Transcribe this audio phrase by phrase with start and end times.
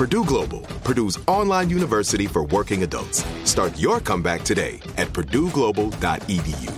[0.00, 3.22] Purdue Global, Purdue's online university for working adults.
[3.44, 6.72] Start your comeback today at purdueglobal.edu.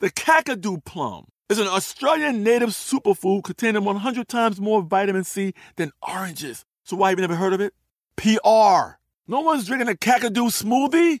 [0.00, 5.92] The Kakadu plum is an Australian native superfood containing 100 times more vitamin C than
[6.02, 6.64] oranges.
[6.82, 7.72] So why have you never heard of it?
[8.16, 8.98] PR.
[9.28, 11.20] No one's drinking a Kakadu smoothie?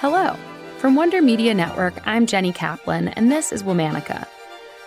[0.00, 0.34] Hello.
[0.78, 4.26] From Wonder Media Network, I'm Jenny Kaplan, and this is Womanica.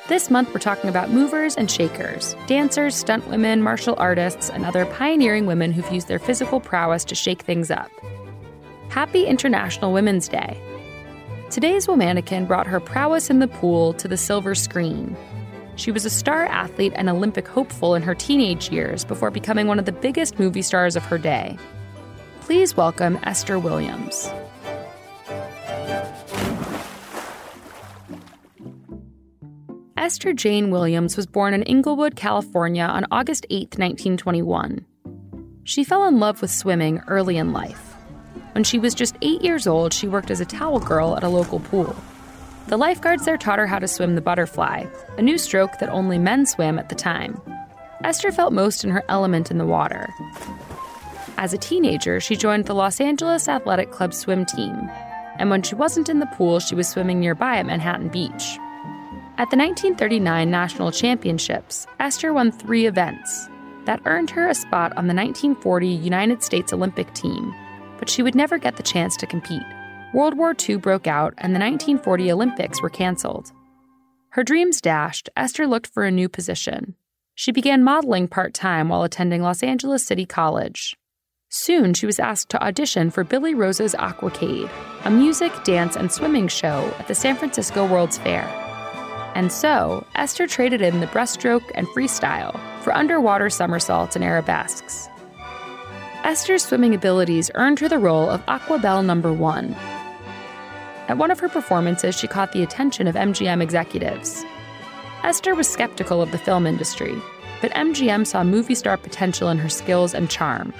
[0.08, 4.88] This month, we're talking about movers and shakers, dancers, stunt women, martial artists, and other
[4.88, 7.92] pioneering women who've used their physical prowess to shake things up.
[8.90, 10.60] Happy International Women's Day.
[11.52, 15.16] Today's Womanican brought her prowess in the pool to the silver screen.
[15.76, 19.78] She was a star athlete and Olympic hopeful in her teenage years before becoming one
[19.78, 21.56] of the biggest movie stars of her day.
[22.42, 24.34] Please welcome Esther Williams.
[30.04, 34.86] Esther Jane Williams was born in Inglewood, California on August 8, 1921.
[35.64, 37.96] She fell in love with swimming early in life.
[38.52, 41.30] When she was just eight years old, she worked as a towel girl at a
[41.30, 41.96] local pool.
[42.68, 44.84] The lifeguards there taught her how to swim the butterfly,
[45.18, 47.42] a new stroke that only men swam at the time.
[48.04, 50.10] Esther felt most in her element in the water.
[51.38, 54.76] As a teenager, she joined the Los Angeles Athletic Club swim team,
[55.40, 58.60] and when she wasn't in the pool, she was swimming nearby at Manhattan Beach.
[59.36, 63.50] At the 1939 National Championships, Esther won three events
[63.86, 67.52] that earned her a spot on the 1940 United States Olympic team,
[67.98, 69.64] but she would never get the chance to compete.
[70.14, 73.52] World War II broke out and the 1940 Olympics were canceled.
[74.30, 76.94] Her dreams dashed, Esther looked for a new position.
[77.34, 80.96] She began modeling part time while attending Los Angeles City College.
[81.50, 84.70] Soon, she was asked to audition for Billy Rose's Aquacade,
[85.06, 88.63] a music, dance, and swimming show at the San Francisco World's Fair.
[89.36, 95.10] And so, Esther traded in the breaststroke and freestyle for underwater somersaults and arabesques.
[96.24, 99.76] Esther's swimming abilities earned her the role of Aquabelle Number One.
[101.10, 104.46] At one of her performances, she caught the attention of MGM executives.
[105.24, 107.16] Esther was skeptical of the film industry,
[107.62, 110.74] but MGM saw movie star potential in her skills and charm.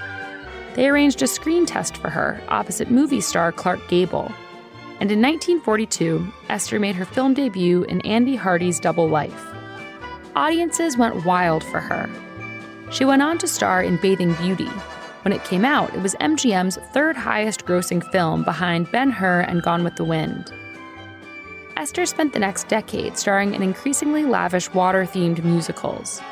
[0.74, 4.32] They arranged a screen test for her opposite movie star Clark Gable
[5.00, 9.44] and in 1942, Esther made her film debut in Andy Hardy's Double Life.
[10.36, 12.08] Audiences went wild for her.
[12.90, 14.70] She went on to star in Bathing Beauty.
[15.22, 19.62] When it came out, it was MGM's third highest grossing film behind Ben Hur and
[19.62, 20.52] Gone with the Wind.
[21.76, 26.22] Esther spent the next decade starring in increasingly lavish water themed musicals.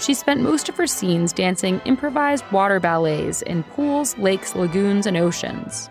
[0.00, 5.16] She spent most of her scenes dancing improvised water ballets in pools, lakes, lagoons, and
[5.16, 5.88] oceans.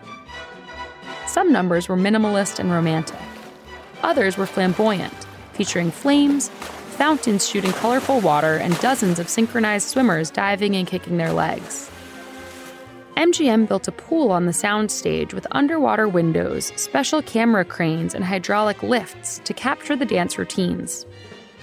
[1.34, 3.18] Some numbers were minimalist and romantic.
[4.04, 6.48] Others were flamboyant, featuring flames,
[6.96, 11.90] fountains shooting colorful water, and dozens of synchronized swimmers diving and kicking their legs.
[13.16, 18.80] MGM built a pool on the soundstage with underwater windows, special camera cranes, and hydraulic
[18.84, 21.04] lifts to capture the dance routines.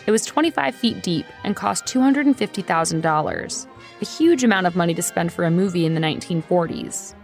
[0.06, 3.68] It was 25 feet deep and cost $250,000,
[4.02, 7.16] a huge amount of money to spend for a movie in the 1940s.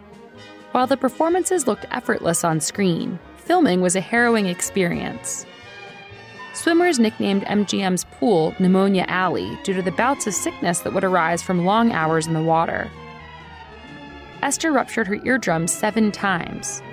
[0.77, 5.44] While the performances looked effortless on screen, filming was a harrowing experience.
[6.53, 11.41] Swimmers nicknamed MGM's pool Pneumonia Alley due to the bouts of sickness that would arise
[11.41, 12.91] from long hours in the water.
[14.44, 16.83] Esther ruptured her eardrums seven times.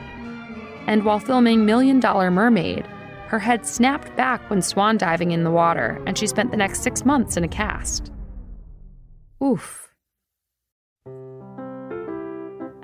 [0.86, 2.86] And while filming Million Dollar Mermaid,
[3.26, 6.82] her head snapped back when swan diving in the water, and she spent the next
[6.82, 8.10] six months in a cast.
[9.44, 9.93] Oof.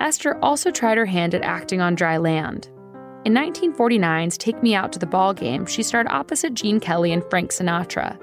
[0.01, 2.67] Esther also tried her hand at acting on dry land.
[3.23, 7.23] In 1949's Take Me Out to the Ball Game, she starred opposite Gene Kelly and
[7.29, 8.19] Frank Sinatra.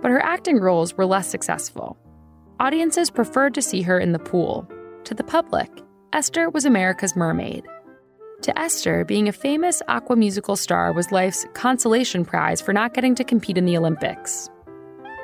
[0.00, 1.98] But her acting roles were less successful.
[2.60, 4.70] Audiences preferred to see her in the pool.
[5.02, 5.68] To the public,
[6.12, 7.64] Esther was America's mermaid.
[8.42, 13.16] To Esther, being a famous aqua musical star was life's consolation prize for not getting
[13.16, 14.48] to compete in the Olympics.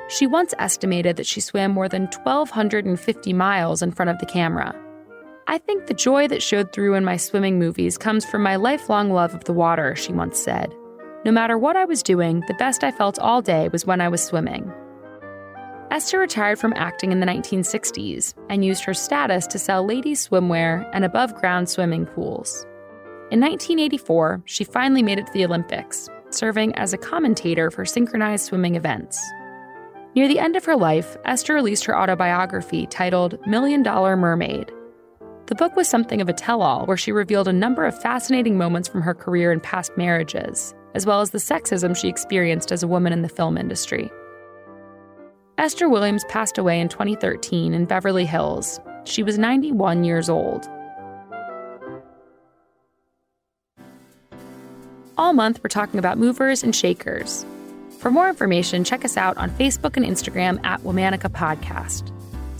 [0.09, 4.75] She once estimated that she swam more than 1,250 miles in front of the camera.
[5.45, 9.11] I think the joy that showed through in my swimming movies comes from my lifelong
[9.11, 10.73] love of the water, she once said.
[11.25, 14.07] No matter what I was doing, the best I felt all day was when I
[14.07, 14.71] was swimming.
[15.91, 20.89] Esther retired from acting in the 1960s and used her status to sell ladies' swimwear
[20.93, 22.65] and above ground swimming pools.
[23.29, 28.45] In 1984, she finally made it to the Olympics, serving as a commentator for synchronized
[28.45, 29.21] swimming events.
[30.15, 34.71] Near the end of her life, Esther released her autobiography titled Million Dollar Mermaid
[35.47, 38.57] the book was something of a tell all where she revealed a number of fascinating
[38.57, 42.81] moments from her career and past marriages, as well as the sexism she experienced as
[42.81, 44.09] a woman in the film industry.
[45.57, 48.79] Esther Williams passed away in 2013 in Beverly Hills.
[49.03, 50.67] She was 91 years old.
[55.17, 57.45] All month, we're talking about movers and shakers.
[57.99, 62.11] For more information, check us out on Facebook and Instagram at Womanica Podcast.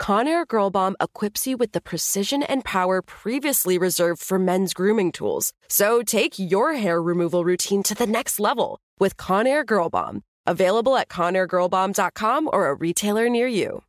[0.00, 5.12] Conair Girl Bomb equips you with the precision and power previously reserved for men's grooming
[5.12, 5.52] tools.
[5.68, 10.22] So take your hair removal routine to the next level with Conair Girl Bomb.
[10.46, 13.82] Available at ConairGirlBomb.com or a retailer near you.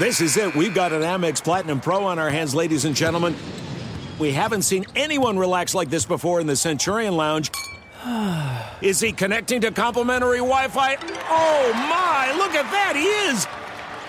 [0.00, 0.52] This is it.
[0.56, 3.36] We've got an Amex Platinum Pro on our hands, ladies and gentlemen.
[4.18, 7.52] We haven't seen anyone relax like this before in the Centurion Lounge.
[8.82, 10.96] Is he connecting to complimentary Wi Fi?
[11.28, 12.94] Oh my, look at that!
[12.96, 13.46] He is!